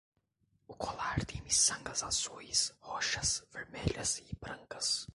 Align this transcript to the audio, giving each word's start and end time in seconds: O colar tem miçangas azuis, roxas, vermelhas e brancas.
O 0.67 0.73
colar 0.73 1.23
tem 1.25 1.39
miçangas 1.43 2.01
azuis, 2.01 2.73
roxas, 2.79 3.43
vermelhas 3.53 4.17
e 4.17 4.35
brancas. 4.39 5.07